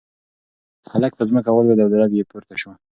[0.91, 2.71] هلک په ځمکه ولوېد او درب یې پورته شو.